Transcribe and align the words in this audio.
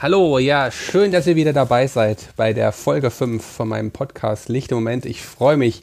Hallo, 0.00 0.38
ja, 0.38 0.70
schön, 0.70 1.10
dass 1.10 1.26
ihr 1.26 1.34
wieder 1.34 1.52
dabei 1.52 1.88
seid 1.88 2.28
bei 2.36 2.52
der 2.52 2.70
Folge 2.70 3.10
5 3.10 3.44
von 3.44 3.66
meinem 3.66 3.90
Podcast 3.90 4.48
Lichte 4.48 4.76
Moment. 4.76 5.04
Ich 5.04 5.22
freue 5.22 5.56
mich, 5.56 5.82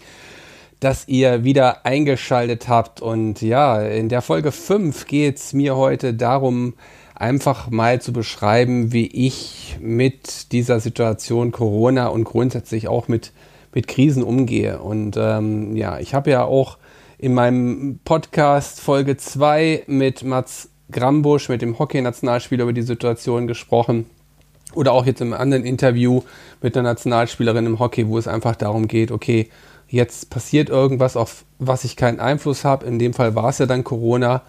dass 0.79 1.09
ihr 1.09 1.43
wieder 1.43 1.85
eingeschaltet 1.85 2.69
habt. 2.69 3.01
Und 3.01 3.41
ja, 3.41 3.81
in 3.81 4.07
der 4.07 4.21
Folge 4.21 4.53
5 4.53 5.05
geht 5.07 5.35
es 5.35 5.51
mir 5.51 5.75
heute 5.75 6.13
darum, 6.13 6.75
einfach 7.13 7.69
mal 7.69 8.01
zu 8.01 8.13
beschreiben, 8.13 8.93
wie 8.93 9.07
ich 9.07 9.75
mit 9.81 10.53
dieser 10.53 10.79
Situation 10.79 11.51
Corona 11.51 12.07
und 12.07 12.23
grundsätzlich 12.23 12.87
auch 12.87 13.09
mit, 13.09 13.33
mit 13.73 13.89
Krisen 13.89 14.23
umgehe. 14.23 14.79
Und 14.79 15.17
ähm, 15.19 15.75
ja, 15.75 15.99
ich 15.99 16.13
habe 16.13 16.31
ja 16.31 16.45
auch 16.45 16.77
in 17.17 17.33
meinem 17.33 17.99
Podcast 18.05 18.79
Folge 18.79 19.17
2 19.17 19.83
mit 19.87 20.23
Mats 20.23 20.69
Grambusch, 20.91 21.49
mit 21.49 21.61
dem 21.61 21.79
Hockey-Nationalspieler, 21.79 22.63
über 22.63 22.73
die 22.73 22.81
Situation 22.81 23.47
gesprochen. 23.47 24.05
Oder 24.73 24.91
auch 24.91 25.05
jetzt 25.05 25.21
im 25.21 25.33
anderen 25.33 25.63
Interview 25.63 26.21
mit 26.61 26.75
einer 26.75 26.89
Nationalspielerin 26.89 27.65
im 27.65 27.79
Hockey, 27.79 28.07
wo 28.07 28.17
es 28.17 28.27
einfach 28.27 28.55
darum 28.55 28.87
geht, 28.87 29.11
okay, 29.11 29.49
jetzt 29.87 30.29
passiert 30.29 30.69
irgendwas, 30.69 31.15
auf 31.15 31.45
was 31.59 31.83
ich 31.83 31.95
keinen 31.95 32.19
Einfluss 32.19 32.65
habe. 32.65 32.85
In 32.85 32.99
dem 32.99 33.13
Fall 33.13 33.35
war 33.35 33.49
es 33.49 33.59
ja 33.59 33.65
dann 33.65 33.83
Corona. 33.83 34.41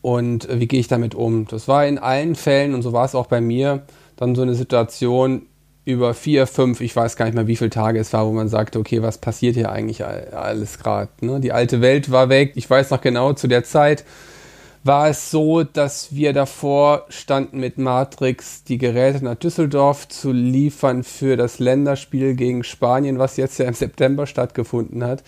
Und 0.00 0.48
äh, 0.48 0.60
wie 0.60 0.68
gehe 0.68 0.80
ich 0.80 0.88
damit 0.88 1.14
um? 1.14 1.46
Das 1.46 1.68
war 1.68 1.86
in 1.86 1.98
allen 1.98 2.34
Fällen, 2.34 2.74
und 2.74 2.82
so 2.82 2.92
war 2.92 3.04
es 3.04 3.14
auch 3.14 3.26
bei 3.26 3.40
mir, 3.40 3.82
dann 4.16 4.34
so 4.34 4.42
eine 4.42 4.54
Situation 4.54 5.46
über 5.84 6.14
vier, 6.14 6.46
fünf, 6.46 6.80
ich 6.80 6.94
weiß 6.94 7.16
gar 7.16 7.24
nicht 7.24 7.34
mehr, 7.34 7.48
wie 7.48 7.56
viele 7.56 7.70
Tage 7.70 7.98
es 7.98 8.12
war, 8.12 8.26
wo 8.26 8.32
man 8.32 8.48
sagte, 8.48 8.78
okay, 8.78 9.02
was 9.02 9.18
passiert 9.18 9.56
hier 9.56 9.72
eigentlich 9.72 10.04
alles 10.04 10.78
gerade? 10.78 11.10
Ne? 11.20 11.40
Die 11.40 11.52
alte 11.52 11.80
Welt 11.80 12.10
war 12.12 12.28
weg. 12.28 12.52
Ich 12.54 12.70
weiß 12.70 12.90
noch 12.90 13.00
genau, 13.00 13.32
zu 13.32 13.48
der 13.48 13.64
Zeit 13.64 14.04
war 14.84 15.08
es 15.08 15.30
so, 15.30 15.62
dass 15.62 16.14
wir 16.14 16.32
davor 16.32 17.06
standen 17.08 17.60
mit 17.60 17.78
Matrix 17.78 18.64
die 18.64 18.78
Geräte 18.78 19.24
nach 19.24 19.36
Düsseldorf 19.36 20.08
zu 20.08 20.32
liefern 20.32 21.04
für 21.04 21.36
das 21.36 21.58
Länderspiel 21.58 22.34
gegen 22.34 22.64
Spanien, 22.64 23.18
was 23.18 23.36
jetzt 23.36 23.58
ja 23.58 23.66
im 23.66 23.74
September 23.74 24.26
stattgefunden 24.26 25.04
hat. 25.04 25.22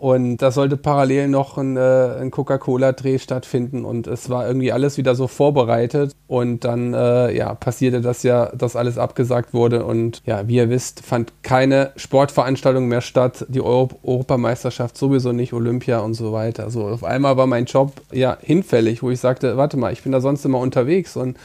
Und 0.00 0.38
da 0.38 0.50
sollte 0.50 0.78
parallel 0.78 1.28
noch 1.28 1.58
ein, 1.58 1.76
äh, 1.76 2.16
ein 2.18 2.30
Coca-Cola-Dreh 2.30 3.18
stattfinden 3.18 3.84
und 3.84 4.06
es 4.06 4.30
war 4.30 4.46
irgendwie 4.46 4.72
alles 4.72 4.96
wieder 4.96 5.14
so 5.14 5.26
vorbereitet. 5.26 6.16
Und 6.26 6.64
dann 6.64 6.94
äh, 6.94 7.36
ja, 7.36 7.52
passierte 7.52 8.00
das 8.00 8.22
ja, 8.22 8.46
dass 8.46 8.76
alles 8.76 8.96
abgesagt 8.96 9.52
wurde. 9.52 9.84
Und 9.84 10.22
ja, 10.24 10.48
wie 10.48 10.56
ihr 10.56 10.70
wisst, 10.70 11.04
fand 11.04 11.42
keine 11.42 11.92
Sportveranstaltung 11.96 12.88
mehr 12.88 13.02
statt. 13.02 13.44
Die 13.50 13.60
Euro 13.60 13.90
Europameisterschaft 14.02 14.96
sowieso 14.96 15.32
nicht, 15.32 15.52
Olympia 15.52 15.98
und 15.98 16.14
so 16.14 16.32
weiter. 16.32 16.64
Also 16.64 16.86
auf 16.86 17.04
einmal 17.04 17.36
war 17.36 17.46
mein 17.46 17.66
Job 17.66 17.92
ja 18.10 18.38
hinfällig, 18.40 19.02
wo 19.02 19.10
ich 19.10 19.20
sagte, 19.20 19.58
warte 19.58 19.76
mal, 19.76 19.92
ich 19.92 20.02
bin 20.02 20.12
da 20.12 20.22
sonst 20.22 20.46
immer 20.46 20.60
unterwegs 20.60 21.14
und 21.14 21.36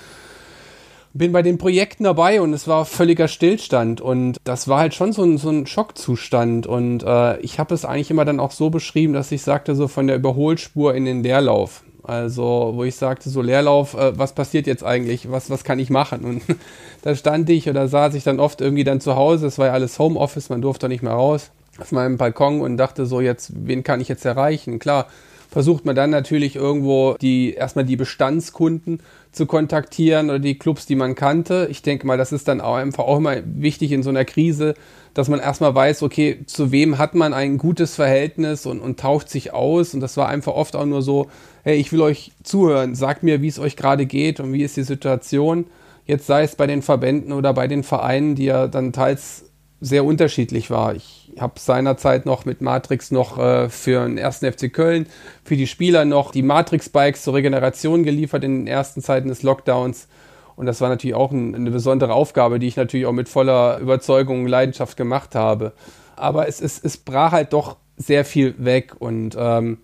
bin 1.15 1.31
bei 1.31 1.41
den 1.41 1.57
Projekten 1.57 2.03
dabei 2.03 2.41
und 2.41 2.53
es 2.53 2.67
war 2.67 2.83
völliger 2.83 3.29
Stillstand 3.29 4.01
und 4.01 4.37
das 4.43 4.67
war 4.67 4.79
halt 4.79 4.93
schon 4.93 5.13
so 5.13 5.23
ein, 5.23 5.37
so 5.37 5.49
ein 5.49 5.65
Schockzustand 5.65 6.67
und 6.67 7.03
äh, 7.03 7.39
ich 7.39 7.57
habe 7.57 7.73
es 7.73 7.85
eigentlich 7.85 8.11
immer 8.11 8.25
dann 8.25 8.41
auch 8.41 8.51
so 8.51 8.69
beschrieben, 8.69 9.13
dass 9.13 9.31
ich 9.31 9.41
sagte 9.41 9.75
so 9.75 9.87
von 9.87 10.07
der 10.07 10.17
Überholspur 10.17 10.93
in 10.93 11.05
den 11.05 11.23
Leerlauf. 11.23 11.83
Also, 12.03 12.73
wo 12.75 12.83
ich 12.83 12.95
sagte, 12.95 13.29
so 13.29 13.41
Leerlauf, 13.41 13.95
äh, 13.95 14.19
was 14.19 14.33
passiert 14.33 14.67
jetzt 14.67 14.83
eigentlich? 14.83 15.31
Was, 15.31 15.49
was 15.49 15.63
kann 15.63 15.79
ich 15.79 15.89
machen? 15.89 16.23
Und 16.23 16.41
da 17.01 17.15
stand 17.15 17.49
ich 17.49 17.67
oder 17.69 17.87
saß 17.87 18.13
ich 18.13 18.23
dann 18.23 18.39
oft 18.39 18.61
irgendwie 18.61 18.83
dann 18.83 19.01
zu 19.01 19.15
Hause. 19.15 19.47
Es 19.47 19.57
war 19.57 19.67
ja 19.67 19.73
alles 19.73 19.97
Homeoffice, 19.97 20.49
man 20.49 20.61
durfte 20.61 20.89
nicht 20.89 21.01
mehr 21.01 21.13
raus 21.13 21.49
auf 21.79 21.91
meinem 21.91 22.17
Balkon 22.17 22.61
und 22.61 22.77
dachte 22.77 23.05
so, 23.05 23.21
jetzt, 23.21 23.51
wen 23.55 23.83
kann 23.83 24.01
ich 24.01 24.07
jetzt 24.07 24.25
erreichen? 24.25 24.79
Klar, 24.79 25.07
versucht 25.49 25.85
man 25.85 25.95
dann 25.95 26.09
natürlich 26.09 26.55
irgendwo 26.55 27.15
die, 27.21 27.53
erstmal 27.53 27.85
die 27.85 27.95
Bestandskunden 27.95 28.99
zu 29.35 29.45
kontaktieren 29.45 30.29
oder 30.29 30.39
die 30.39 30.57
Clubs, 30.57 30.85
die 30.85 30.95
man 30.95 31.15
kannte. 31.15 31.67
Ich 31.69 31.81
denke 31.81 32.07
mal, 32.07 32.17
das 32.17 32.31
ist 32.31 32.47
dann 32.47 32.61
auch 32.61 32.75
einfach 32.75 33.03
auch 33.03 33.17
immer 33.17 33.37
wichtig 33.45 33.91
in 33.91 34.03
so 34.03 34.09
einer 34.09 34.25
Krise, 34.25 34.73
dass 35.13 35.29
man 35.29 35.39
erstmal 35.39 35.75
weiß, 35.75 36.03
okay, 36.03 36.39
zu 36.45 36.71
wem 36.71 36.97
hat 36.97 37.15
man 37.15 37.33
ein 37.33 37.57
gutes 37.57 37.95
Verhältnis 37.95 38.65
und, 38.65 38.79
und 38.79 38.99
tauscht 38.99 39.29
sich 39.29 39.53
aus. 39.53 39.93
Und 39.93 39.99
das 39.99 40.17
war 40.17 40.29
einfach 40.29 40.53
oft 40.53 40.75
auch 40.75 40.85
nur 40.85 41.01
so, 41.01 41.27
hey, 41.63 41.77
ich 41.77 41.91
will 41.91 42.01
euch 42.01 42.31
zuhören, 42.43 42.95
sagt 42.95 43.23
mir, 43.23 43.41
wie 43.41 43.47
es 43.47 43.59
euch 43.59 43.75
gerade 43.75 44.05
geht 44.05 44.39
und 44.39 44.53
wie 44.53 44.63
ist 44.63 44.77
die 44.77 44.83
Situation. 44.83 45.65
Jetzt 46.05 46.27
sei 46.27 46.43
es 46.43 46.55
bei 46.55 46.67
den 46.67 46.81
Verbänden 46.81 47.31
oder 47.33 47.53
bei 47.53 47.67
den 47.67 47.83
Vereinen, 47.83 48.35
die 48.35 48.45
ja 48.45 48.67
dann 48.67 48.93
teils 48.93 49.45
sehr 49.81 50.05
unterschiedlich 50.05 50.69
war. 50.69 50.95
Ich 50.95 51.24
habe 51.39 51.59
seinerzeit 51.59 52.25
noch 52.25 52.45
mit 52.45 52.61
Matrix 52.61 53.11
noch 53.11 53.37
äh, 53.37 53.69
für 53.69 54.05
den 54.05 54.17
ersten 54.17 54.51
FC 54.51 54.71
Köln, 54.71 55.07
für 55.43 55.57
die 55.57 55.67
Spieler 55.67 56.05
noch 56.05 56.31
die 56.31 56.41
Matrix-Bikes 56.41 57.23
zur 57.23 57.33
Regeneration 57.33 58.03
geliefert 58.03 58.43
in 58.43 58.59
den 58.59 58.67
ersten 58.67 59.01
Zeiten 59.01 59.27
des 59.27 59.43
Lockdowns. 59.43 60.07
Und 60.55 60.65
das 60.65 60.81
war 60.81 60.89
natürlich 60.89 61.15
auch 61.15 61.31
ein, 61.31 61.53
eine 61.53 61.71
besondere 61.71 62.13
Aufgabe, 62.13 62.59
die 62.59 62.67
ich 62.67 62.77
natürlich 62.77 63.05
auch 63.05 63.11
mit 63.11 63.27
voller 63.27 63.79
Überzeugung 63.79 64.43
und 64.43 64.47
Leidenschaft 64.47 64.95
gemacht 64.95 65.35
habe. 65.35 65.73
Aber 66.15 66.47
es, 66.47 66.61
es, 66.61 66.81
es 66.81 66.97
brach 66.97 67.33
halt 67.33 67.53
doch 67.53 67.77
sehr 67.97 68.23
viel 68.23 68.55
weg. 68.57 68.93
Und 68.99 69.35
ähm, 69.37 69.79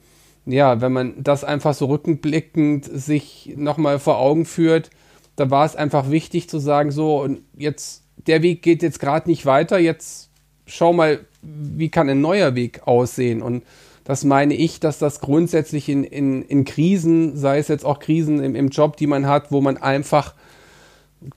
ja, 0.45 0.81
wenn 0.81 0.94
man 0.94 1.13
das 1.22 1.44
einfach 1.44 1.73
so 1.73 1.85
rückblickend 1.85 2.85
sich 2.85 3.53
nochmal 3.57 4.00
vor 4.00 4.17
Augen 4.19 4.45
führt, 4.45 4.90
da 5.35 5.50
war 5.50 5.66
es 5.66 5.75
einfach 5.75 6.09
wichtig 6.09 6.50
zu 6.50 6.59
sagen, 6.59 6.91
so, 6.91 7.22
und 7.22 7.41
jetzt 7.56 8.03
der 8.28 8.41
Weg 8.41 8.61
geht 8.61 8.84
jetzt 8.84 9.00
gerade 9.00 9.29
nicht 9.29 9.45
weiter, 9.45 9.79
jetzt 9.79 10.29
schau 10.66 10.94
mal, 10.94 11.19
wie 11.41 11.90
kann 11.90 12.09
ein 12.09 12.22
neuer 12.22 12.56
Weg 12.56 12.81
aussehen? 12.85 13.41
Und 13.41 13.63
das 14.03 14.24
meine 14.24 14.53
ich, 14.53 14.79
dass 14.79 14.97
das 14.97 15.22
grundsätzlich 15.22 15.88
in, 15.90 16.03
in, 16.03 16.41
in 16.44 16.66
Krisen, 16.66 17.38
sei 17.38 17.59
es 17.59 17.68
jetzt 17.68 17.85
auch 17.85 18.00
Krisen 18.00 18.44
im, 18.44 18.56
im 18.56 18.69
Job, 18.69 18.97
die 18.97 19.07
man 19.07 19.28
hat, 19.28 19.52
wo 19.52 19.62
man 19.62 19.78
einfach 19.78 20.34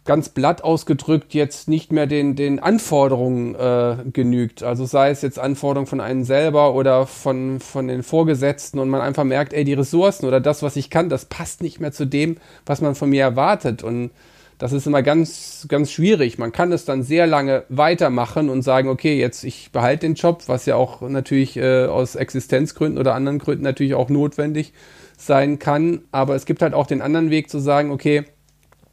ganz 0.05 0.31
blatt 0.31 0.65
ausgedrückt 0.65 1.35
jetzt 1.35 1.69
nicht 1.69 1.93
mehr 1.93 2.07
den, 2.07 2.37
den 2.37 2.59
Anforderungen 2.59 3.55
äh, 3.55 3.97
genügt. 4.13 4.63
Also 4.63 4.87
sei 4.87 5.11
es 5.11 5.21
jetzt 5.21 5.39
Anforderungen 5.39 5.87
von 5.87 6.01
einem 6.01 6.25
selber 6.25 6.75
oder 6.75 7.07
von, 7.07 7.61
von 7.61 7.89
den 7.89 8.03
Vorgesetzten 8.03 8.79
und 8.79 8.89
man 8.89 9.03
einfach 9.03 9.25
merkt, 9.25 9.53
ey, 9.53 9.65
die 9.65 9.75
Ressourcen 9.75 10.27
oder 10.27 10.41
das, 10.41 10.63
was 10.63 10.77
ich 10.77 10.89
kann, 10.89 11.11
das 11.11 11.27
passt 11.27 11.63
nicht 11.63 11.81
mehr 11.81 11.93
zu 11.93 12.07
dem, 12.07 12.39
was 12.65 12.81
man 12.81 12.95
von 12.95 13.11
mir 13.11 13.23
erwartet. 13.23 13.83
Und 13.83 14.11
das 14.59 14.73
ist 14.73 14.87
immer 14.87 15.03
ganz, 15.03 15.67
ganz 15.69 15.91
schwierig. 15.91 16.39
Man 16.39 16.53
kann 16.53 16.73
es 16.73 16.85
dann 16.85 17.03
sehr 17.03 17.27
lange 17.27 17.65
weitermachen 17.69 18.49
und 18.49 18.63
sagen, 18.63 18.89
okay, 18.89 19.19
jetzt 19.19 19.45
ich 19.45 19.73
behalte 19.73 20.07
den 20.07 20.15
Job, 20.15 20.45
was 20.47 20.67
ja 20.67 20.77
auch 20.77 21.01
natürlich 21.03 21.57
äh, 21.57 21.87
aus 21.87 22.15
Existenzgründen 22.15 22.99
oder 22.99 23.15
anderen 23.15 23.39
Gründen 23.39 23.65
natürlich 23.65 23.95
auch 23.95 24.09
notwendig 24.09 24.73
sein 25.17 25.59
kann. 25.59 26.03
Aber 26.13 26.35
es 26.35 26.47
gibt 26.47 26.63
halt 26.63 26.75
auch 26.75 26.87
den 26.87 27.03
anderen 27.03 27.31
Weg 27.31 27.51
zu 27.51 27.59
sagen, 27.59 27.91
okay, 27.91 28.25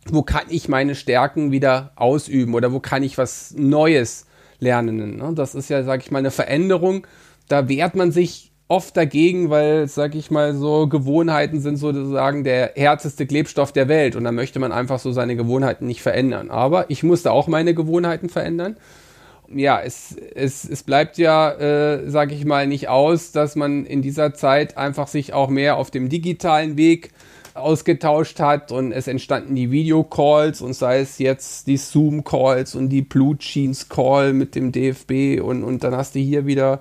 wo 0.07 0.23
kann 0.23 0.45
ich 0.49 0.67
meine 0.67 0.95
Stärken 0.95 1.51
wieder 1.51 1.91
ausüben 1.95 2.55
oder 2.55 2.73
wo 2.73 2.79
kann 2.79 3.03
ich 3.03 3.17
was 3.17 3.53
Neues 3.55 4.25
lernen? 4.59 5.17
Ne? 5.17 5.31
Das 5.35 5.53
ist 5.53 5.69
ja, 5.69 5.83
sage 5.83 6.01
ich 6.03 6.11
mal, 6.11 6.19
eine 6.19 6.31
Veränderung. 6.31 7.05
Da 7.47 7.69
wehrt 7.69 7.95
man 7.95 8.11
sich 8.11 8.50
oft 8.71 8.95
dagegen, 8.95 9.49
weil, 9.49 9.89
sag 9.89 10.15
ich 10.15 10.31
mal, 10.31 10.55
so 10.55 10.87
Gewohnheiten 10.87 11.59
sind 11.59 11.75
sozusagen 11.75 12.45
der 12.45 12.71
härteste 12.75 13.27
Klebstoff 13.27 13.73
der 13.73 13.89
Welt 13.89 14.15
und 14.15 14.23
da 14.23 14.31
möchte 14.31 14.59
man 14.59 14.71
einfach 14.71 14.97
so 14.97 15.11
seine 15.11 15.35
Gewohnheiten 15.35 15.85
nicht 15.85 16.01
verändern. 16.01 16.49
Aber 16.49 16.89
ich 16.89 17.03
musste 17.03 17.33
auch 17.33 17.47
meine 17.47 17.73
Gewohnheiten 17.73 18.29
verändern. 18.29 18.77
Ja, 19.53 19.81
es, 19.81 20.15
es, 20.35 20.63
es 20.63 20.84
bleibt 20.84 21.17
ja, 21.17 21.51
äh, 21.51 22.09
sag 22.09 22.31
ich 22.31 22.46
mal, 22.46 22.66
nicht 22.66 22.87
aus, 22.87 23.34
dass 23.34 23.57
man 23.57 23.85
in 23.85 24.01
dieser 24.01 24.34
Zeit 24.34 24.78
einfach 24.78 25.09
sich 25.09 25.34
auch 25.34 25.49
mehr 25.49 25.75
auf 25.75 25.91
dem 25.91 26.07
digitalen 26.07 26.78
Weg 26.78 27.11
ausgetauscht 27.53 28.40
hat 28.40 28.72
und 28.72 28.93
es 28.93 29.07
entstanden 29.07 29.53
die 29.53 29.69
Videocalls 29.69 30.61
und 30.61 30.72
sei 30.72 30.99
es 31.01 31.17
jetzt 31.17 31.67
die 31.67 31.75
Zoom-Calls 31.75 32.75
und 32.75 32.87
die 32.87 33.01
Blue 33.01 33.37
Jeans 33.37 33.90
Call 33.90 34.31
mit 34.31 34.55
dem 34.55 34.72
DFB 34.72 35.41
und, 35.43 35.66
und 35.66 35.84
dann 35.84 35.93
hast 35.93 36.16
du 36.16 36.19
hier 36.19 36.46
wieder 36.46 36.79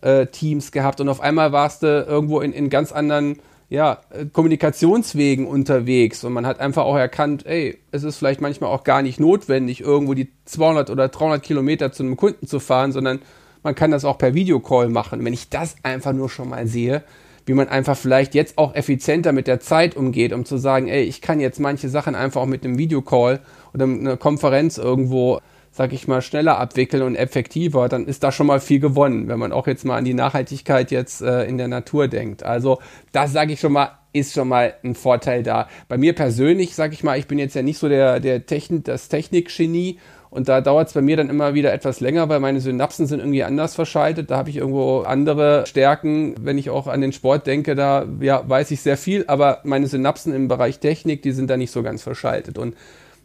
äh, 0.00 0.26
Teams 0.26 0.72
gehabt 0.72 1.00
und 1.00 1.08
auf 1.08 1.20
einmal 1.20 1.52
warst 1.52 1.82
du 1.82 1.86
irgendwo 2.08 2.40
in, 2.40 2.52
in 2.52 2.70
ganz 2.70 2.92
anderen 2.92 3.38
ja, 3.68 3.98
äh, 4.10 4.24
Kommunikationswegen 4.26 5.46
unterwegs 5.46 6.24
und 6.24 6.32
man 6.32 6.46
hat 6.46 6.60
einfach 6.60 6.84
auch 6.84 6.96
erkannt, 6.96 7.46
ey, 7.46 7.78
es 7.90 8.02
ist 8.02 8.16
vielleicht 8.16 8.40
manchmal 8.40 8.70
auch 8.70 8.84
gar 8.84 9.02
nicht 9.02 9.20
notwendig, 9.20 9.80
irgendwo 9.80 10.14
die 10.14 10.28
200 10.46 10.90
oder 10.90 11.08
300 11.08 11.42
Kilometer 11.42 11.92
zu 11.92 12.02
einem 12.02 12.16
Kunden 12.16 12.46
zu 12.46 12.60
fahren, 12.60 12.92
sondern 12.92 13.20
man 13.62 13.74
kann 13.74 13.90
das 13.90 14.04
auch 14.04 14.18
per 14.18 14.34
Videocall 14.34 14.88
machen. 14.88 15.24
Wenn 15.24 15.34
ich 15.34 15.50
das 15.50 15.76
einfach 15.82 16.12
nur 16.12 16.30
schon 16.30 16.48
mal 16.48 16.66
sehe, 16.66 17.02
wie 17.44 17.54
man 17.54 17.68
einfach 17.68 17.96
vielleicht 17.96 18.34
jetzt 18.34 18.58
auch 18.58 18.74
effizienter 18.74 19.32
mit 19.32 19.46
der 19.46 19.60
Zeit 19.60 19.96
umgeht, 19.96 20.32
um 20.32 20.44
zu 20.44 20.58
sagen, 20.58 20.88
ey, 20.88 21.02
ich 21.02 21.20
kann 21.20 21.40
jetzt 21.40 21.58
manche 21.58 21.88
Sachen 21.88 22.14
einfach 22.14 22.42
auch 22.42 22.46
mit 22.46 22.64
einem 22.64 22.78
Videocall 22.78 23.40
oder 23.74 23.84
einer 23.84 24.16
Konferenz 24.16 24.78
irgendwo 24.78 25.40
sag 25.78 25.92
ich 25.92 26.08
mal, 26.08 26.22
schneller 26.22 26.58
abwickeln 26.58 27.04
und 27.04 27.14
effektiver, 27.14 27.88
dann 27.88 28.06
ist 28.06 28.24
da 28.24 28.32
schon 28.32 28.48
mal 28.48 28.58
viel 28.58 28.80
gewonnen, 28.80 29.28
wenn 29.28 29.38
man 29.38 29.52
auch 29.52 29.68
jetzt 29.68 29.84
mal 29.84 29.96
an 29.96 30.04
die 30.04 30.12
Nachhaltigkeit 30.12 30.90
jetzt 30.90 31.22
äh, 31.22 31.44
in 31.44 31.56
der 31.56 31.68
Natur 31.68 32.08
denkt. 32.08 32.42
Also 32.42 32.80
das 33.12 33.32
sage 33.32 33.52
ich 33.52 33.60
schon 33.60 33.74
mal, 33.74 33.92
ist 34.12 34.34
schon 34.34 34.48
mal 34.48 34.74
ein 34.82 34.96
Vorteil 34.96 35.44
da. 35.44 35.68
Bei 35.86 35.96
mir 35.96 36.16
persönlich, 36.16 36.74
sag 36.74 36.92
ich 36.92 37.04
mal, 37.04 37.16
ich 37.16 37.28
bin 37.28 37.38
jetzt 37.38 37.54
ja 37.54 37.62
nicht 37.62 37.78
so 37.78 37.88
der, 37.88 38.18
der 38.18 38.44
Technik, 38.44 38.86
das 38.86 39.08
Technikgenie 39.08 40.00
und 40.30 40.48
da 40.48 40.60
dauert 40.60 40.88
es 40.88 40.94
bei 40.94 41.00
mir 41.00 41.16
dann 41.16 41.30
immer 41.30 41.54
wieder 41.54 41.72
etwas 41.72 42.00
länger, 42.00 42.28
weil 42.28 42.40
meine 42.40 42.60
Synapsen 42.60 43.06
sind 43.06 43.20
irgendwie 43.20 43.44
anders 43.44 43.76
verschaltet. 43.76 44.32
Da 44.32 44.36
habe 44.36 44.50
ich 44.50 44.56
irgendwo 44.56 45.02
andere 45.02 45.64
Stärken. 45.64 46.34
Wenn 46.40 46.58
ich 46.58 46.70
auch 46.70 46.88
an 46.88 47.00
den 47.00 47.12
Sport 47.12 47.46
denke, 47.46 47.76
da 47.76 48.04
ja, 48.18 48.42
weiß 48.48 48.72
ich 48.72 48.80
sehr 48.80 48.96
viel, 48.96 49.26
aber 49.28 49.60
meine 49.62 49.86
Synapsen 49.86 50.34
im 50.34 50.48
Bereich 50.48 50.80
Technik, 50.80 51.22
die 51.22 51.30
sind 51.30 51.48
da 51.48 51.56
nicht 51.56 51.70
so 51.70 51.84
ganz 51.84 52.02
verschaltet. 52.02 52.58
Und 52.58 52.74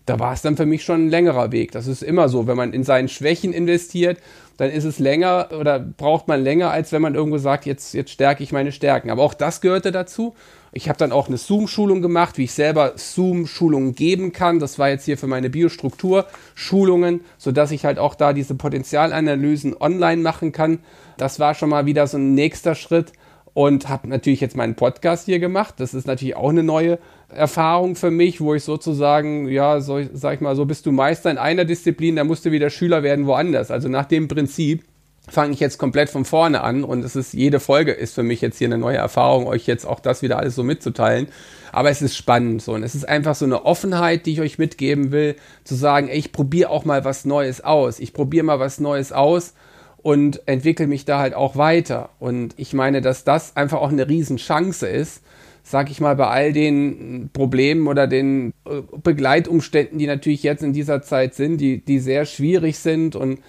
da 0.05 0.19
war 0.19 0.33
es 0.33 0.41
dann 0.41 0.57
für 0.57 0.65
mich 0.65 0.83
schon 0.83 1.05
ein 1.05 1.09
längerer 1.09 1.51
Weg. 1.51 1.71
Das 1.71 1.87
ist 1.87 2.03
immer 2.03 2.27
so, 2.29 2.47
wenn 2.47 2.57
man 2.57 2.73
in 2.73 2.83
seinen 2.83 3.07
Schwächen 3.07 3.53
investiert, 3.53 4.17
dann 4.57 4.69
ist 4.69 4.83
es 4.83 4.99
länger 4.99 5.49
oder 5.57 5.79
braucht 5.79 6.27
man 6.27 6.43
länger, 6.43 6.71
als 6.71 6.91
wenn 6.91 7.01
man 7.01 7.15
irgendwo 7.15 7.37
sagt, 7.37 7.65
jetzt, 7.65 7.93
jetzt 7.93 8.11
stärke 8.11 8.43
ich 8.43 8.51
meine 8.51 8.71
Stärken. 8.71 9.09
Aber 9.09 9.23
auch 9.23 9.33
das 9.33 9.61
gehörte 9.61 9.91
dazu. 9.91 10.35
Ich 10.71 10.89
habe 10.89 10.97
dann 10.97 11.11
auch 11.11 11.27
eine 11.27 11.37
Zoom-Schulung 11.37 12.01
gemacht, 12.01 12.37
wie 12.37 12.43
ich 12.45 12.51
selber 12.51 12.93
Zoom-Schulungen 12.95 13.95
geben 13.95 14.31
kann. 14.31 14.59
Das 14.59 14.77
war 14.77 14.89
jetzt 14.89 15.05
hier 15.05 15.17
für 15.17 15.27
meine 15.27 15.49
Biostruktur-Schulungen, 15.49 17.21
sodass 17.37 17.71
ich 17.71 17.85
halt 17.85 17.99
auch 17.99 18.15
da 18.15 18.33
diese 18.33 18.55
Potenzialanalysen 18.55 19.75
online 19.79 20.21
machen 20.21 20.51
kann. 20.51 20.79
Das 21.17 21.39
war 21.39 21.53
schon 21.53 21.69
mal 21.69 21.85
wieder 21.85 22.07
so 22.07 22.17
ein 22.17 22.33
nächster 22.33 22.75
Schritt 22.75 23.13
und 23.53 23.87
habe 23.87 24.07
natürlich 24.07 24.41
jetzt 24.41 24.57
meinen 24.57 24.75
Podcast 24.75 25.25
hier 25.25 25.39
gemacht. 25.39 25.75
Das 25.77 25.93
ist 25.93 26.07
natürlich 26.07 26.35
auch 26.35 26.49
eine 26.49 26.63
neue 26.63 26.99
Erfahrung 27.29 27.95
für 27.95 28.11
mich, 28.11 28.41
wo 28.41 28.53
ich 28.53 28.63
sozusagen, 28.63 29.47
ja, 29.47 29.81
so, 29.81 29.99
sag 30.13 30.35
ich 30.35 30.41
mal, 30.41 30.55
so 30.55 30.65
bist 30.65 30.85
du 30.85 30.91
Meister 30.91 31.31
in 31.31 31.37
einer 31.37 31.65
Disziplin, 31.65 32.15
dann 32.15 32.27
musst 32.27 32.45
du 32.45 32.51
wieder 32.51 32.69
Schüler 32.69 33.03
werden 33.03 33.25
woanders. 33.25 33.71
Also 33.71 33.89
nach 33.89 34.05
dem 34.05 34.27
Prinzip 34.27 34.83
fange 35.29 35.53
ich 35.53 35.59
jetzt 35.59 35.77
komplett 35.77 36.09
von 36.09 36.25
vorne 36.25 36.61
an 36.61 36.83
und 36.83 37.03
es 37.03 37.15
ist 37.15 37.33
jede 37.33 37.59
Folge 37.59 37.93
ist 37.93 38.13
für 38.13 38.23
mich 38.23 38.41
jetzt 38.41 38.57
hier 38.57 38.67
eine 38.67 38.77
neue 38.77 38.97
Erfahrung, 38.97 39.47
euch 39.47 39.67
jetzt 39.67 39.85
auch 39.85 39.99
das 39.99 40.21
wieder 40.21 40.37
alles 40.37 40.55
so 40.55 40.63
mitzuteilen. 40.63 41.27
Aber 41.71 41.89
es 41.89 42.01
ist 42.01 42.15
spannend 42.15 42.61
so 42.61 42.73
und 42.73 42.83
es 42.83 42.93
ist 42.93 43.07
einfach 43.07 43.35
so 43.35 43.45
eine 43.45 43.65
Offenheit, 43.65 44.25
die 44.25 44.33
ich 44.33 44.41
euch 44.41 44.57
mitgeben 44.57 45.11
will, 45.11 45.35
zu 45.63 45.75
sagen, 45.75 46.09
ey, 46.09 46.17
ich 46.17 46.31
probiere 46.31 46.69
auch 46.69 46.85
mal 46.85 47.05
was 47.05 47.25
Neues 47.25 47.63
aus. 47.63 47.99
Ich 47.99 48.13
probiere 48.13 48.45
mal 48.45 48.59
was 48.59 48.79
Neues 48.79 49.11
aus 49.11 49.53
und 49.97 50.45
entwickle 50.47 50.87
mich 50.87 51.05
da 51.05 51.19
halt 51.19 51.33
auch 51.33 51.55
weiter. 51.55 52.09
Und 52.19 52.53
ich 52.57 52.73
meine, 52.73 53.01
dass 53.01 53.23
das 53.23 53.55
einfach 53.55 53.79
auch 53.79 53.89
eine 53.89 54.07
Riesenchance 54.07 54.85
ist, 54.87 55.23
sag 55.63 55.89
ich 55.89 56.01
mal, 56.01 56.15
bei 56.15 56.27
all 56.27 56.53
den 56.53 57.29
Problemen 57.31 57.87
oder 57.87 58.05
den 58.05 58.53
äh, 58.65 58.81
Begleitumständen, 59.01 59.97
die 59.97 60.07
natürlich 60.07 60.43
jetzt 60.43 60.61
in 60.61 60.73
dieser 60.73 61.01
Zeit 61.01 61.33
sind, 61.33 61.57
die, 61.57 61.83
die 61.83 61.99
sehr 61.99 62.25
schwierig 62.25 62.77
sind 62.77 63.15
und 63.15 63.39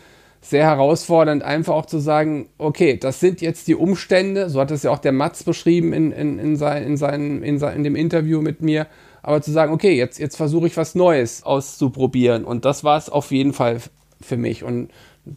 sehr 0.41 0.65
herausfordernd, 0.65 1.43
einfach 1.43 1.75
auch 1.75 1.87
zu 1.87 1.99
sagen, 1.99 2.49
okay, 2.59 2.99
das 2.99 3.19
sind 3.19 3.41
jetzt 3.41 3.67
die 3.67 3.75
Umstände, 3.75 4.51
so 4.51 4.61
hat 4.61 4.71
es 4.71 4.83
ja 4.83 4.91
auch 4.91 4.99
der 4.99 5.13
Matz 5.13 5.43
beschrieben 5.43 5.93
in, 5.93 6.13
in, 6.13 6.39
in, 6.39 6.57
sein, 6.57 6.85
in, 6.85 6.97
seinem, 6.97 7.43
in, 7.43 7.59
sein, 7.59 7.77
in 7.77 7.85
dem 7.85 7.97
Interview 7.97 8.43
mit 8.43 8.61
mir, 8.61 8.87
aber 9.23 9.41
zu 9.41 9.51
sagen, 9.51 9.73
okay, 9.73 9.97
jetzt, 9.97 10.19
jetzt 10.19 10.37
versuche 10.37 10.67
ich 10.67 10.77
was 10.77 10.95
Neues 10.95 11.43
auszuprobieren 11.45 12.45
und 12.45 12.67
das 12.67 12.85
war 12.85 12.99
es 12.99 13.09
auf 13.09 13.31
jeden 13.33 13.55
Fall 13.55 13.79
für 14.21 14.37
mich 14.37 14.63
und 14.63 14.91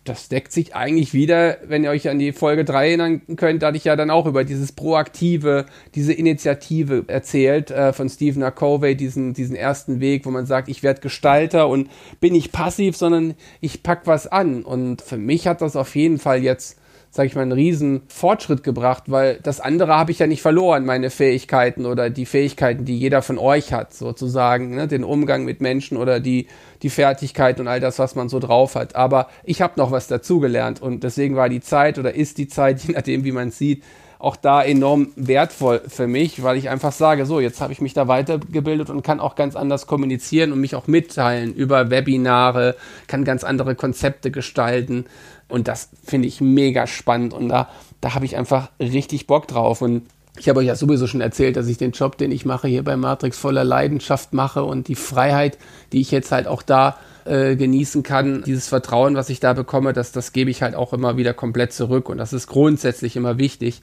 das 0.04 0.28
deckt 0.28 0.52
sich 0.52 0.76
eigentlich 0.76 1.14
wieder, 1.14 1.58
wenn 1.66 1.84
ihr 1.84 1.92
euch 1.92 2.10
an 2.10 2.20
die 2.20 2.34
Folge 2.34 2.66
3 2.66 2.88
erinnern 2.88 3.22
könnt, 3.38 3.64
da 3.64 3.68
hatte 3.68 3.78
ich 3.78 3.86
ja 3.86 3.96
dann 3.96 4.10
auch 4.10 4.26
über 4.26 4.44
dieses 4.44 4.74
Proaktive, 4.74 5.66
diese 5.96 6.12
Initiative 6.12 7.06
erzählt 7.08 7.72
äh, 7.72 7.94
von 7.94 8.10
Stephen 8.10 8.42
R. 8.42 8.52
Covey, 8.52 8.96
diesen, 8.96 9.34
diesen 9.34 9.56
ersten 9.56 10.02
Weg, 10.02 10.26
wo 10.26 10.32
man 10.32 10.46
sagt, 10.46 10.68
ich 10.68 10.84
werde 10.84 11.00
Gestalter 11.00 11.70
und 11.70 11.90
bin 12.20 12.34
nicht 12.34 12.52
passiv, 12.52 12.98
sondern 12.98 13.36
ich 13.62 13.82
pack 13.82 14.02
was 14.06 14.28
an. 14.28 14.64
Und 14.64 15.02
für 15.02 15.18
mich 15.18 15.48
hat 15.48 15.62
das 15.62 15.78
auf 15.78 15.96
jeden 15.96 16.20
Fall 16.20 16.44
jetzt 16.44 16.78
sage 17.18 17.28
ich 17.28 17.36
mal, 17.36 17.42
einen 17.42 17.52
riesen 17.52 18.04
Fortschritt 18.10 18.64
gebracht, 18.64 19.06
weil 19.08 19.40
das 19.42 19.60
andere 19.60 19.98
habe 19.98 20.12
ich 20.12 20.20
ja 20.20 20.28
nicht 20.28 20.44
verloren, 20.44 20.86
meine 20.86 21.10
Fähigkeiten 21.10 21.88
oder 21.88 22.12
die 22.12 22.28
Fähigkeiten, 22.28 22.86
die 22.86 22.96
jeder 22.96 23.24
von 23.24 23.40
euch 23.40 23.74
hat, 23.74 23.92
sozusagen, 23.92 24.76
ne? 24.76 24.88
den 24.88 25.04
Umgang 25.04 25.44
mit 25.44 25.60
Menschen 25.60 25.98
oder 25.98 26.20
die, 26.20 26.46
die 26.84 26.92
Fertigkeit 26.92 27.60
und 27.60 27.68
all 27.68 27.80
das, 27.80 27.98
was 27.98 28.14
man 28.14 28.30
so 28.30 28.38
drauf 28.38 28.76
hat. 28.76 28.96
Aber 28.96 29.30
ich 29.44 29.64
habe 29.64 29.74
noch 29.78 29.90
was 29.90 30.06
dazugelernt 30.06 30.80
und 30.80 31.04
deswegen 31.04 31.36
war 31.36 31.50
die 31.50 31.60
Zeit 31.60 31.98
oder 31.98 32.14
ist 32.14 32.38
die 32.38 32.48
Zeit, 32.48 32.82
je 32.88 32.94
nachdem, 32.94 33.24
wie 33.24 33.32
man 33.32 33.48
es 33.48 33.58
sieht, 33.58 33.84
auch 34.20 34.36
da 34.36 34.64
enorm 34.64 35.10
wertvoll 35.16 35.82
für 35.88 36.08
mich, 36.08 36.42
weil 36.44 36.58
ich 36.58 36.70
einfach 36.70 36.92
sage, 36.92 37.26
so, 37.26 37.40
jetzt 37.40 37.62
habe 37.62 37.74
ich 37.74 37.82
mich 37.82 37.94
da 37.94 38.08
weitergebildet 38.08 38.90
und 38.90 39.04
kann 39.04 39.20
auch 39.20 39.36
ganz 39.36 39.56
anders 39.56 39.86
kommunizieren 39.86 40.52
und 40.52 40.60
mich 40.60 40.76
auch 40.76 40.88
mitteilen 40.88 41.54
über 41.54 41.90
Webinare, 41.90 42.76
kann 43.08 43.24
ganz 43.24 43.44
andere 43.44 43.76
Konzepte 43.76 44.32
gestalten. 44.32 45.06
Und 45.50 45.68
das 45.68 45.90
finde 46.04 46.28
ich 46.28 46.42
mega 46.42 46.88
spannend 46.88 47.34
und 47.34 47.50
da, 47.50 47.70
da 48.02 48.16
habe 48.16 48.26
ich 48.26 48.36
einfach 48.38 48.70
richtig 48.80 49.28
Bock 49.28 49.48
drauf. 49.48 49.82
Und 49.82 50.08
ich 50.40 50.50
habe 50.50 50.60
euch 50.60 50.68
ja 50.68 50.76
sowieso 50.76 51.08
schon 51.08 51.22
erzählt, 51.22 51.56
dass 51.56 51.68
ich 51.68 51.78
den 51.78 51.92
Job, 51.92 52.18
den 52.18 52.32
ich 52.32 52.46
mache, 52.46 52.68
hier 52.68 52.84
bei 52.84 52.98
Matrix 52.98 53.38
voller 53.38 53.64
Leidenschaft 53.64 54.34
mache 54.34 54.64
und 54.64 54.88
die 54.88 54.96
Freiheit, 54.96 55.58
die 55.92 56.02
ich 56.02 56.12
jetzt 56.12 56.32
halt 56.32 56.48
auch 56.48 56.62
da 56.62 56.98
äh, 57.28 57.56
genießen 57.56 58.04
kann, 58.04 58.44
dieses 58.46 58.68
Vertrauen, 58.68 59.16
was 59.16 59.30
ich 59.30 59.40
da 59.40 59.54
bekomme, 59.54 59.94
das, 59.94 60.12
das 60.12 60.32
gebe 60.32 60.50
ich 60.50 60.62
halt 60.62 60.76
auch 60.76 60.94
immer 60.94 61.18
wieder 61.18 61.34
komplett 61.34 61.74
zurück. 61.74 62.10
Und 62.10 62.18
das 62.18 62.34
ist 62.34 62.48
grundsätzlich 62.48 63.16
immer 63.16 63.38
wichtig, 63.38 63.82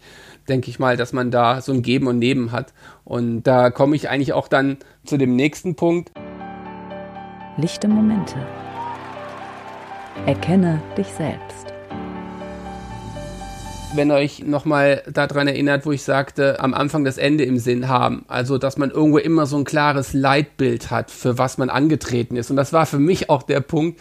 denke 0.49 0.71
ich 0.71 0.79
mal, 0.79 0.97
dass 0.97 1.13
man 1.13 1.31
da 1.31 1.61
so 1.61 1.73
ein 1.73 1.83
Geben 1.83 2.07
und 2.07 2.19
Nehmen 2.19 2.53
hat. 2.53 2.73
Und 3.05 3.43
da 3.43 3.71
komme 3.71 3.97
ich 3.97 4.09
eigentlich 4.09 4.33
auch 4.33 4.49
dann 4.49 4.79
zu 5.05 5.17
dem 5.17 5.37
nächsten 5.37 5.75
Punkt. 5.75 6.13
Lichte 7.57 7.89
Momente. 7.89 8.35
Erkenne 10.27 10.81
dich 10.97 11.09
selbst 11.09 11.74
wenn 13.97 14.11
ihr 14.11 14.15
euch 14.15 14.45
nochmal 14.45 15.03
daran 15.13 15.47
erinnert, 15.47 15.87
wo 15.87 15.93
ich 15.93 16.03
sagte, 16.03 16.61
am 16.61 16.75
Anfang 16.75 17.05
das 17.05 17.19
Ende 17.19 17.45
im 17.45 17.59
Sinn 17.59 17.89
haben. 17.89 18.25
Also, 18.29 18.59
dass 18.59 18.77
man 18.77 18.91
irgendwo 18.91 19.19
immer 19.19 19.47
so 19.47 19.57
ein 19.57 19.65
klares 19.65 20.13
Leitbild 20.13 20.91
hat, 20.91 21.11
für 21.11 21.39
was 21.39 21.59
man 21.59 21.71
angetreten 21.71 22.37
ist. 22.37 22.51
Und 22.51 22.57
das 22.57 22.73
war 22.73 22.87
für 22.87 22.99
mich 22.99 23.31
auch 23.31 23.43
der 23.43 23.61
Punkt, 23.61 24.01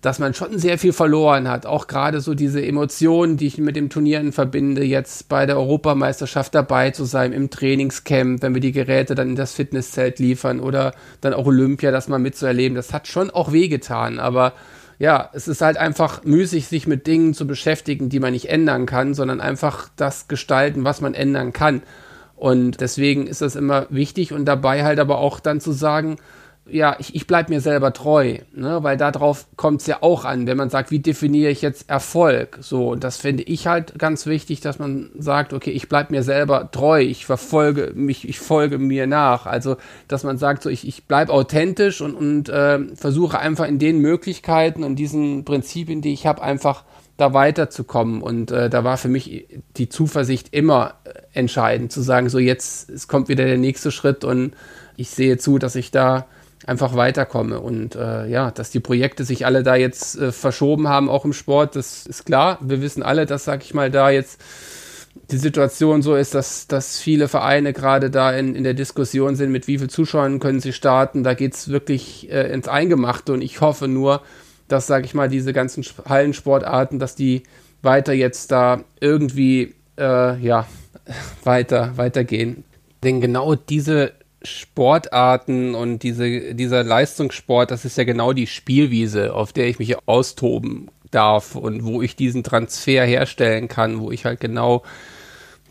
dass 0.00 0.18
man 0.18 0.34
schon 0.34 0.58
sehr 0.58 0.78
viel 0.78 0.92
verloren 0.92 1.48
hat. 1.48 1.64
Auch 1.64 1.86
gerade 1.86 2.20
so 2.20 2.34
diese 2.34 2.64
Emotionen, 2.64 3.36
die 3.36 3.46
ich 3.46 3.58
mit 3.58 3.76
dem 3.76 3.88
Turnieren 3.88 4.32
verbinde, 4.32 4.84
jetzt 4.84 5.28
bei 5.28 5.46
der 5.46 5.56
Europameisterschaft 5.56 6.54
dabei 6.54 6.90
zu 6.90 7.04
sein, 7.04 7.32
im 7.32 7.50
Trainingscamp, 7.50 8.42
wenn 8.42 8.54
wir 8.54 8.60
die 8.60 8.72
Geräte 8.72 9.14
dann 9.14 9.30
in 9.30 9.36
das 9.36 9.52
Fitnesszelt 9.54 10.18
liefern 10.18 10.60
oder 10.60 10.92
dann 11.20 11.34
auch 11.34 11.46
Olympia, 11.46 11.92
das 11.92 12.08
mal 12.08 12.18
mitzuerleben. 12.18 12.74
Das 12.74 12.92
hat 12.92 13.06
schon 13.06 13.30
auch 13.30 13.52
wehgetan, 13.52 14.18
aber 14.18 14.54
ja, 15.02 15.30
es 15.32 15.48
ist 15.48 15.62
halt 15.62 15.78
einfach 15.78 16.22
müßig, 16.22 16.68
sich 16.68 16.86
mit 16.86 17.08
Dingen 17.08 17.34
zu 17.34 17.44
beschäftigen, 17.44 18.08
die 18.08 18.20
man 18.20 18.30
nicht 18.30 18.48
ändern 18.48 18.86
kann, 18.86 19.14
sondern 19.14 19.40
einfach 19.40 19.88
das 19.96 20.28
gestalten, 20.28 20.84
was 20.84 21.00
man 21.00 21.14
ändern 21.14 21.52
kann. 21.52 21.82
Und 22.36 22.80
deswegen 22.80 23.26
ist 23.26 23.40
das 23.40 23.56
immer 23.56 23.88
wichtig 23.90 24.32
und 24.32 24.44
dabei 24.44 24.84
halt 24.84 25.00
aber 25.00 25.18
auch 25.18 25.40
dann 25.40 25.60
zu 25.60 25.72
sagen, 25.72 26.18
ja, 26.66 26.96
ich, 27.00 27.14
ich 27.14 27.26
bleibe 27.26 27.52
mir 27.52 27.60
selber 27.60 27.92
treu, 27.92 28.38
ne? 28.54 28.82
weil 28.82 28.96
darauf 28.96 29.46
kommt 29.56 29.80
es 29.80 29.86
ja 29.88 29.98
auch 30.00 30.24
an, 30.24 30.46
wenn 30.46 30.56
man 30.56 30.70
sagt, 30.70 30.92
wie 30.92 31.00
definiere 31.00 31.50
ich 31.50 31.60
jetzt 31.60 31.90
Erfolg? 31.90 32.58
So, 32.60 32.90
und 32.90 33.02
das 33.02 33.16
finde 33.16 33.42
ich 33.42 33.66
halt 33.66 33.98
ganz 33.98 34.26
wichtig, 34.26 34.60
dass 34.60 34.78
man 34.78 35.10
sagt, 35.18 35.52
okay, 35.52 35.70
ich 35.70 35.88
bleibe 35.88 36.12
mir 36.12 36.22
selber 36.22 36.70
treu, 36.70 37.00
ich 37.00 37.26
verfolge 37.26 37.92
mich, 37.94 38.28
ich 38.28 38.38
folge 38.38 38.78
mir 38.78 39.08
nach. 39.08 39.46
Also, 39.46 39.76
dass 40.06 40.22
man 40.22 40.38
sagt, 40.38 40.62
so, 40.62 40.70
ich, 40.70 40.86
ich 40.86 41.04
bleibe 41.06 41.32
authentisch 41.32 42.00
und, 42.00 42.14
und 42.14 42.48
äh, 42.48 42.78
versuche 42.94 43.40
einfach 43.40 43.66
in 43.66 43.80
den 43.80 43.98
Möglichkeiten 43.98 44.84
und 44.84 44.96
diesen 44.96 45.44
Prinzipien, 45.44 46.00
die 46.00 46.12
ich 46.12 46.26
habe, 46.26 46.42
einfach 46.42 46.84
da 47.16 47.34
weiterzukommen. 47.34 48.22
Und 48.22 48.52
äh, 48.52 48.70
da 48.70 48.84
war 48.84 48.96
für 48.98 49.08
mich 49.08 49.46
die 49.76 49.88
Zuversicht 49.88 50.54
immer 50.54 50.94
äh, 51.04 51.10
entscheidend, 51.32 51.90
zu 51.90 52.02
sagen, 52.02 52.28
so 52.28 52.38
jetzt 52.38 52.88
es 52.88 53.08
kommt 53.08 53.28
wieder 53.28 53.44
der 53.44 53.58
nächste 53.58 53.90
Schritt 53.90 54.24
und 54.24 54.54
ich 54.96 55.10
sehe 55.10 55.38
zu, 55.38 55.58
dass 55.58 55.74
ich 55.74 55.90
da 55.90 56.26
einfach 56.66 56.94
weiterkomme. 56.94 57.60
Und 57.60 57.94
äh, 57.94 58.26
ja, 58.26 58.50
dass 58.50 58.70
die 58.70 58.80
Projekte 58.80 59.24
sich 59.24 59.46
alle 59.46 59.62
da 59.62 59.74
jetzt 59.74 60.18
äh, 60.18 60.32
verschoben 60.32 60.88
haben, 60.88 61.08
auch 61.08 61.24
im 61.24 61.32
Sport, 61.32 61.76
das 61.76 62.06
ist 62.06 62.24
klar. 62.26 62.58
Wir 62.60 62.80
wissen 62.80 63.02
alle, 63.02 63.26
dass, 63.26 63.44
sag 63.44 63.62
ich 63.62 63.74
mal, 63.74 63.90
da 63.90 64.10
jetzt 64.10 64.40
die 65.30 65.38
Situation 65.38 66.02
so 66.02 66.14
ist, 66.14 66.34
dass, 66.34 66.66
dass 66.66 66.98
viele 66.98 67.28
Vereine 67.28 67.72
gerade 67.72 68.10
da 68.10 68.32
in, 68.32 68.54
in 68.54 68.64
der 68.64 68.74
Diskussion 68.74 69.36
sind, 69.36 69.50
mit 69.50 69.66
wie 69.66 69.78
vielen 69.78 69.90
Zuschauern 69.90 70.40
können 70.40 70.60
sie 70.60 70.72
starten. 70.72 71.22
Da 71.22 71.34
geht 71.34 71.54
es 71.54 71.68
wirklich 71.68 72.30
äh, 72.30 72.52
ins 72.52 72.68
Eingemachte 72.68 73.32
und 73.32 73.42
ich 73.42 73.60
hoffe 73.60 73.88
nur, 73.88 74.22
dass, 74.68 74.86
sag 74.86 75.04
ich 75.04 75.14
mal, 75.14 75.28
diese 75.28 75.52
ganzen 75.52 75.84
Hallensportarten, 76.06 76.98
dass 76.98 77.14
die 77.14 77.42
weiter 77.82 78.12
jetzt 78.12 78.52
da 78.52 78.84
irgendwie, 79.00 79.74
äh, 79.98 80.38
ja, 80.38 80.66
weiter, 81.44 81.92
weitergehen. 81.96 82.64
Denn 83.02 83.20
genau 83.20 83.54
diese 83.54 84.12
Sportarten 84.44 85.74
und 85.74 86.02
diese, 86.02 86.54
dieser 86.54 86.84
Leistungssport, 86.84 87.70
das 87.70 87.84
ist 87.84 87.98
ja 87.98 88.04
genau 88.04 88.32
die 88.32 88.46
Spielwiese, 88.46 89.34
auf 89.34 89.52
der 89.52 89.68
ich 89.68 89.78
mich 89.78 89.96
austoben 90.06 90.90
darf 91.10 91.54
und 91.54 91.84
wo 91.84 92.02
ich 92.02 92.16
diesen 92.16 92.42
Transfer 92.42 93.04
herstellen 93.04 93.68
kann, 93.68 94.00
wo 94.00 94.10
ich 94.10 94.24
halt 94.24 94.40
genau 94.40 94.82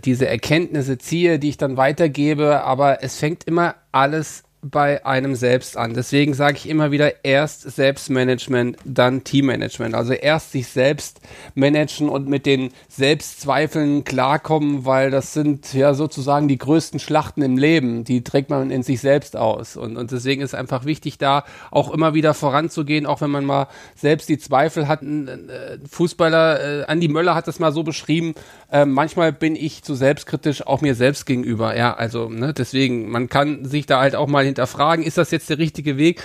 diese 0.06 0.28
Erkenntnisse 0.28 0.98
ziehe, 0.98 1.40
die 1.40 1.50
ich 1.50 1.58
dann 1.58 1.78
weitergebe. 1.78 2.64
Aber 2.64 3.04
es 3.04 3.18
fängt 3.18 3.44
immer 3.44 3.76
alles 3.92 4.44
bei 4.62 5.06
einem 5.06 5.34
selbst 5.34 5.76
an. 5.76 5.96
Deswegen 5.96 6.36
sage 6.36 6.58
ich 6.58 6.70
immer 6.70 6.92
wieder 6.92 7.26
erst 7.26 7.62
Selbstmanagement, 7.62 8.78
dann 8.86 9.24
Teammanagement. 9.24 9.96
Also 9.96 10.14
erst 10.14 10.52
sich 10.52 10.68
selbst 10.68 11.20
managen 11.56 12.10
und 12.10 12.28
mit 12.28 12.46
den 12.46 12.70
Selbstzweifeln 12.88 14.04
klarkommen, 14.04 14.86
weil 14.86 15.10
das 15.10 15.34
sind 15.34 15.74
ja 15.74 15.96
sozusagen 15.96 16.48
die 16.48 16.60
größten 16.60 17.00
Schlachten 17.00 17.42
im 17.42 17.58
Leben. 17.58 18.04
Die 18.04 18.24
trägt 18.24 18.52
man 18.52 18.70
in 18.70 18.84
sich 18.84 19.02
selbst 19.02 19.36
aus. 19.36 19.78
Und, 19.78 19.98
und 19.98 20.12
deswegen 20.12 20.44
ist 20.44 20.54
einfach 20.54 20.86
wichtig, 20.86 21.18
da 21.18 21.44
auch 21.72 21.92
immer 21.92 22.14
wieder 22.14 22.36
voranzugehen, 22.36 23.08
auch 23.08 23.22
wenn 23.22 23.32
man 23.32 23.46
mal 23.46 23.68
selbst 23.96 24.30
die 24.30 24.38
Zweifel 24.38 24.88
hat. 24.88 25.02
Ein 25.02 25.50
Fußballer, 25.90 26.82
äh, 26.82 26.86
Andi 26.86 27.08
Möller 27.08 27.34
hat 27.34 27.48
das 27.48 27.58
mal 27.58 27.72
so 27.72 27.82
beschrieben, 27.82 28.36
äh, 28.72 28.86
manchmal 28.86 29.34
bin 29.34 29.56
ich 29.56 29.84
zu 29.84 29.96
selbstkritisch 29.96 30.68
auch 30.68 30.82
mir 30.82 30.94
selbst 30.94 31.26
gegenüber. 31.26 31.76
Ja, 31.76 31.96
also 31.96 32.30
ne, 32.30 32.54
deswegen, 32.54 33.10
man 33.10 33.28
kann 33.28 33.66
sich 33.66 33.88
da 33.88 34.00
halt 34.00 34.16
auch 34.16 34.28
mal 34.28 34.51
hinterfragen, 34.52 35.04
ist 35.06 35.18
das 35.18 35.32
jetzt 35.32 35.50
der 35.50 35.58
richtige 35.58 35.98
Weg? 35.98 36.24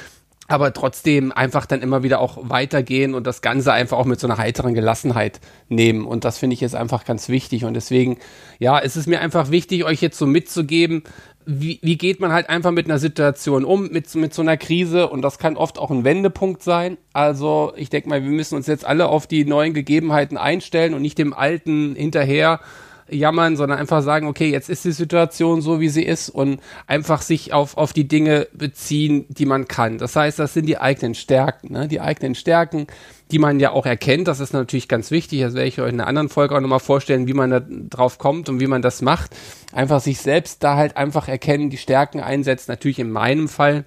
aber 0.48 0.72
trotzdem 0.72 1.32
einfach 1.32 1.66
dann 1.66 1.82
immer 1.82 2.02
wieder 2.02 2.20
auch 2.20 2.38
weitergehen 2.42 3.14
und 3.14 3.26
das 3.26 3.42
Ganze 3.42 3.72
einfach 3.72 3.98
auch 3.98 4.04
mit 4.04 4.20
so 4.20 4.26
einer 4.26 4.38
heiteren 4.38 4.74
Gelassenheit 4.74 5.40
nehmen. 5.68 6.06
Und 6.06 6.24
das 6.24 6.38
finde 6.38 6.54
ich 6.54 6.60
jetzt 6.60 6.76
einfach 6.76 7.04
ganz 7.04 7.28
wichtig. 7.28 7.64
Und 7.64 7.74
deswegen, 7.74 8.18
ja, 8.58 8.78
es 8.78 8.96
ist 8.96 9.08
mir 9.08 9.20
einfach 9.20 9.50
wichtig, 9.50 9.84
euch 9.84 10.00
jetzt 10.00 10.18
so 10.18 10.26
mitzugeben, 10.26 11.02
wie, 11.46 11.78
wie 11.82 11.96
geht 11.96 12.20
man 12.20 12.32
halt 12.32 12.48
einfach 12.48 12.72
mit 12.72 12.86
einer 12.86 12.98
Situation 12.98 13.64
um, 13.64 13.88
mit, 13.88 14.12
mit 14.14 14.34
so 14.34 14.42
einer 14.42 14.56
Krise. 14.56 15.08
Und 15.08 15.22
das 15.22 15.38
kann 15.38 15.56
oft 15.56 15.78
auch 15.78 15.90
ein 15.90 16.04
Wendepunkt 16.04 16.62
sein. 16.62 16.96
Also 17.12 17.72
ich 17.76 17.90
denke 17.90 18.08
mal, 18.08 18.22
wir 18.22 18.30
müssen 18.30 18.54
uns 18.54 18.66
jetzt 18.68 18.84
alle 18.84 19.08
auf 19.08 19.26
die 19.26 19.44
neuen 19.44 19.74
Gegebenheiten 19.74 20.36
einstellen 20.36 20.94
und 20.94 21.02
nicht 21.02 21.18
dem 21.18 21.32
Alten 21.32 21.96
hinterher 21.96 22.60
jammern, 23.08 23.56
sondern 23.56 23.78
einfach 23.78 24.02
sagen, 24.02 24.26
okay, 24.26 24.50
jetzt 24.50 24.68
ist 24.68 24.84
die 24.84 24.92
Situation 24.92 25.60
so, 25.60 25.80
wie 25.80 25.88
sie 25.88 26.04
ist 26.04 26.28
und 26.28 26.60
einfach 26.86 27.22
sich 27.22 27.52
auf, 27.52 27.76
auf 27.76 27.92
die 27.92 28.08
Dinge 28.08 28.48
beziehen, 28.52 29.26
die 29.28 29.46
man 29.46 29.68
kann. 29.68 29.98
Das 29.98 30.16
heißt, 30.16 30.38
das 30.38 30.54
sind 30.54 30.66
die 30.66 30.78
eigenen 30.78 31.14
Stärken, 31.14 31.72
ne? 31.72 31.88
die 31.88 32.00
eigenen 32.00 32.34
Stärken, 32.34 32.86
die 33.30 33.38
man 33.38 33.60
ja 33.60 33.70
auch 33.70 33.86
erkennt. 33.86 34.28
Das 34.28 34.40
ist 34.40 34.52
natürlich 34.52 34.88
ganz 34.88 35.10
wichtig. 35.10 35.40
Das 35.40 35.54
werde 35.54 35.68
ich 35.68 35.80
euch 35.80 35.88
in 35.88 36.00
einer 36.00 36.08
anderen 36.08 36.28
Folge 36.28 36.56
auch 36.56 36.60
nochmal 36.60 36.80
vorstellen, 36.80 37.26
wie 37.26 37.34
man 37.34 37.50
da 37.50 37.60
drauf 37.60 38.18
kommt 38.18 38.48
und 38.48 38.60
wie 38.60 38.66
man 38.66 38.82
das 38.82 39.02
macht. 39.02 39.36
Einfach 39.72 40.00
sich 40.00 40.20
selbst 40.20 40.62
da 40.62 40.76
halt 40.76 40.96
einfach 40.96 41.28
erkennen, 41.28 41.70
die 41.70 41.78
Stärken 41.78 42.20
einsetzen. 42.20 42.70
Natürlich 42.70 42.98
in 42.98 43.10
meinem 43.10 43.48
Fall 43.48 43.84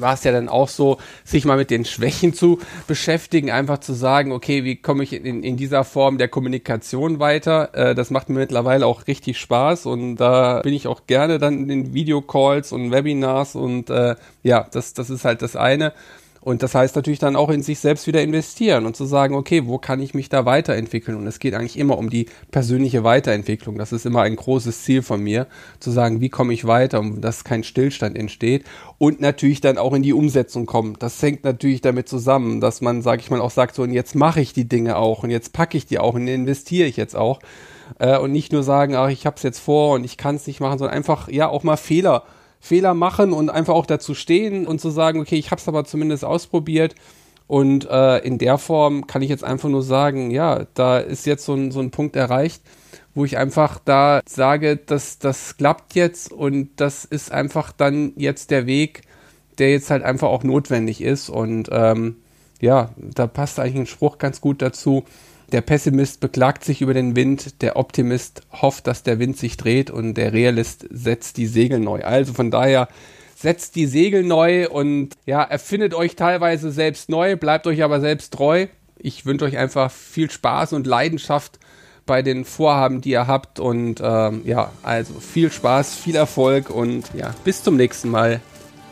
war 0.00 0.14
es 0.14 0.24
ja 0.24 0.32
dann 0.32 0.48
auch 0.48 0.68
so, 0.68 0.98
sich 1.24 1.44
mal 1.44 1.56
mit 1.56 1.70
den 1.70 1.84
Schwächen 1.84 2.34
zu 2.34 2.58
beschäftigen, 2.86 3.50
einfach 3.50 3.78
zu 3.78 3.92
sagen, 3.92 4.32
okay, 4.32 4.64
wie 4.64 4.76
komme 4.76 5.04
ich 5.04 5.12
in, 5.12 5.42
in 5.42 5.56
dieser 5.56 5.84
Form 5.84 6.18
der 6.18 6.28
Kommunikation 6.28 7.18
weiter? 7.18 7.70
Äh, 7.74 7.94
das 7.94 8.10
macht 8.10 8.28
mir 8.28 8.38
mittlerweile 8.40 8.86
auch 8.86 9.06
richtig 9.06 9.38
Spaß 9.38 9.86
und 9.86 10.16
da 10.16 10.60
bin 10.60 10.74
ich 10.74 10.86
auch 10.86 11.06
gerne 11.06 11.38
dann 11.38 11.58
in 11.58 11.68
den 11.68 11.94
Videocalls 11.94 12.72
und 12.72 12.90
Webinars 12.90 13.54
und 13.54 13.90
äh, 13.90 14.16
ja, 14.42 14.66
das, 14.70 14.94
das 14.94 15.10
ist 15.10 15.24
halt 15.24 15.42
das 15.42 15.56
eine. 15.56 15.92
Und 16.44 16.62
das 16.62 16.74
heißt 16.74 16.94
natürlich 16.94 17.18
dann 17.18 17.36
auch 17.36 17.48
in 17.48 17.62
sich 17.62 17.78
selbst 17.78 18.06
wieder 18.06 18.20
investieren 18.20 18.84
und 18.84 18.94
zu 18.94 19.06
sagen, 19.06 19.34
okay, 19.34 19.66
wo 19.66 19.78
kann 19.78 20.02
ich 20.02 20.12
mich 20.12 20.28
da 20.28 20.44
weiterentwickeln? 20.44 21.16
Und 21.16 21.26
es 21.26 21.38
geht 21.38 21.54
eigentlich 21.54 21.78
immer 21.78 21.96
um 21.96 22.10
die 22.10 22.26
persönliche 22.50 23.02
Weiterentwicklung. 23.02 23.78
Das 23.78 23.92
ist 23.92 24.04
immer 24.04 24.20
ein 24.20 24.36
großes 24.36 24.82
Ziel 24.82 25.00
von 25.00 25.22
mir, 25.22 25.46
zu 25.80 25.90
sagen, 25.90 26.20
wie 26.20 26.28
komme 26.28 26.52
ich 26.52 26.66
weiter, 26.66 27.00
um 27.00 27.22
dass 27.22 27.44
kein 27.44 27.64
Stillstand 27.64 28.14
entsteht. 28.18 28.64
Und 28.98 29.22
natürlich 29.22 29.62
dann 29.62 29.78
auch 29.78 29.94
in 29.94 30.02
die 30.02 30.12
Umsetzung 30.12 30.66
kommen. 30.66 30.96
Das 30.98 31.22
hängt 31.22 31.44
natürlich 31.44 31.80
damit 31.80 32.10
zusammen, 32.10 32.60
dass 32.60 32.82
man, 32.82 33.00
sage 33.00 33.22
ich 33.22 33.30
mal, 33.30 33.40
auch 33.40 33.50
sagt, 33.50 33.74
so, 33.74 33.82
und 33.82 33.94
jetzt 33.94 34.14
mache 34.14 34.42
ich 34.42 34.52
die 34.52 34.68
Dinge 34.68 34.98
auch 34.98 35.22
und 35.22 35.30
jetzt 35.30 35.54
packe 35.54 35.78
ich 35.78 35.86
die 35.86 35.98
auch 35.98 36.12
und 36.12 36.28
investiere 36.28 36.86
ich 36.86 36.98
jetzt 36.98 37.16
auch. 37.16 37.40
Äh, 37.98 38.18
und 38.18 38.32
nicht 38.32 38.52
nur 38.52 38.62
sagen, 38.62 38.96
ach, 38.96 39.08
ich 39.08 39.24
habe 39.24 39.36
es 39.36 39.42
jetzt 39.44 39.60
vor 39.60 39.94
und 39.94 40.04
ich 40.04 40.18
kann 40.18 40.36
es 40.36 40.46
nicht 40.46 40.60
machen, 40.60 40.78
sondern 40.78 40.94
einfach, 40.94 41.28
ja, 41.28 41.48
auch 41.48 41.62
mal 41.62 41.78
Fehler 41.78 42.24
Fehler 42.64 42.94
machen 42.94 43.34
und 43.34 43.50
einfach 43.50 43.74
auch 43.74 43.84
dazu 43.84 44.14
stehen 44.14 44.66
und 44.66 44.80
zu 44.80 44.88
sagen, 44.88 45.20
okay, 45.20 45.36
ich 45.36 45.50
habe 45.50 45.60
es 45.60 45.68
aber 45.68 45.84
zumindest 45.84 46.24
ausprobiert. 46.24 46.94
Und 47.46 47.86
äh, 47.90 48.20
in 48.20 48.38
der 48.38 48.56
Form 48.56 49.06
kann 49.06 49.20
ich 49.20 49.28
jetzt 49.28 49.44
einfach 49.44 49.68
nur 49.68 49.82
sagen, 49.82 50.30
ja, 50.30 50.64
da 50.72 50.98
ist 50.98 51.26
jetzt 51.26 51.44
so 51.44 51.52
ein, 51.52 51.72
so 51.72 51.80
ein 51.80 51.90
Punkt 51.90 52.16
erreicht, 52.16 52.62
wo 53.14 53.26
ich 53.26 53.36
einfach 53.36 53.78
da 53.84 54.22
sage, 54.26 54.78
dass 54.78 55.18
das 55.18 55.58
klappt 55.58 55.94
jetzt 55.94 56.32
und 56.32 56.70
das 56.76 57.04
ist 57.04 57.30
einfach 57.30 57.70
dann 57.70 58.14
jetzt 58.16 58.50
der 58.50 58.66
Weg, 58.66 59.02
der 59.58 59.70
jetzt 59.70 59.90
halt 59.90 60.02
einfach 60.02 60.28
auch 60.28 60.42
notwendig 60.42 61.02
ist. 61.02 61.28
Und 61.28 61.68
ähm, 61.70 62.16
ja, 62.62 62.94
da 62.96 63.26
passt 63.26 63.60
eigentlich 63.60 63.76
ein 63.76 63.86
Spruch 63.86 64.16
ganz 64.16 64.40
gut 64.40 64.62
dazu. 64.62 65.04
Der 65.52 65.60
Pessimist 65.60 66.20
beklagt 66.20 66.64
sich 66.64 66.80
über 66.80 66.94
den 66.94 67.16
Wind, 67.16 67.62
der 67.62 67.76
Optimist 67.76 68.42
hofft, 68.50 68.86
dass 68.86 69.02
der 69.02 69.18
Wind 69.18 69.36
sich 69.36 69.56
dreht 69.56 69.90
und 69.90 70.14
der 70.14 70.32
Realist 70.32 70.86
setzt 70.90 71.36
die 71.36 71.46
Segel 71.46 71.80
neu. 71.80 72.02
Also 72.02 72.32
von 72.32 72.50
daher 72.50 72.88
setzt 73.36 73.76
die 73.76 73.86
Segel 73.86 74.22
neu 74.22 74.68
und 74.68 75.10
ja, 75.26 75.42
erfindet 75.42 75.94
euch 75.94 76.16
teilweise 76.16 76.70
selbst 76.70 77.08
neu, 77.08 77.36
bleibt 77.36 77.66
euch 77.66 77.82
aber 77.82 78.00
selbst 78.00 78.32
treu. 78.32 78.66
Ich 78.96 79.26
wünsche 79.26 79.44
euch 79.44 79.58
einfach 79.58 79.90
viel 79.90 80.30
Spaß 80.30 80.72
und 80.72 80.86
Leidenschaft 80.86 81.58
bei 82.06 82.22
den 82.22 82.44
Vorhaben, 82.44 83.00
die 83.00 83.10
ihr 83.10 83.26
habt 83.26 83.60
und 83.60 84.00
ähm, 84.02 84.42
ja, 84.44 84.70
also 84.82 85.14
viel 85.20 85.50
Spaß, 85.50 85.94
viel 85.94 86.16
Erfolg 86.16 86.70
und 86.70 87.10
ja, 87.14 87.34
bis 87.44 87.62
zum 87.62 87.76
nächsten 87.76 88.08
Mal. 88.10 88.40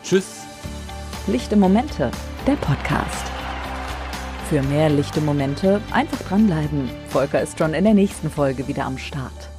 Tschüss. 0.03 0.25
Lichte 1.27 1.55
Momente, 1.55 2.11
der 2.45 2.55
Podcast. 2.55 3.32
Für 4.53 4.61
mehr 4.61 4.87
lichte 4.87 5.19
Momente 5.19 5.81
einfach 5.89 6.19
dranbleiben. 6.29 6.87
Volker 7.07 7.41
ist 7.41 7.57
schon 7.57 7.73
in 7.73 7.85
der 7.85 7.95
nächsten 7.95 8.29
Folge 8.29 8.67
wieder 8.67 8.85
am 8.85 8.99
Start. 8.99 9.49